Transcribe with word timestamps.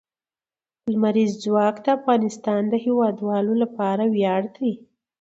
لمریز 0.91 1.31
ځواک 1.43 1.75
د 1.85 1.87
افغانستان 1.97 2.61
د 2.69 2.73
هیوادوالو 2.85 3.53
لپاره 3.63 4.03
ویاړ 4.15 4.41
دی. 4.57 4.71